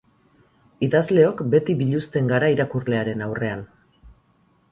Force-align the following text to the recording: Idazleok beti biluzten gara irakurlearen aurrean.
Idazleok 0.87 1.43
beti 1.53 1.75
biluzten 1.83 2.31
gara 2.33 2.49
irakurlearen 2.55 3.21
aurrean. 3.29 3.61